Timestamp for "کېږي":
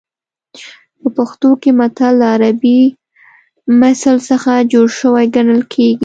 5.73-5.93